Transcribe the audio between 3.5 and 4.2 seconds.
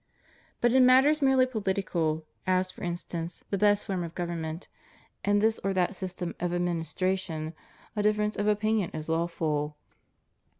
the best form of